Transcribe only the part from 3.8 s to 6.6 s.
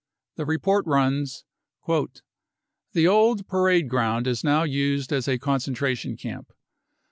ground is now used as a concentration camp.